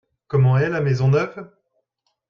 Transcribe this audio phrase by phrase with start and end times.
[0.27, 1.47] Comment est la maison neuve?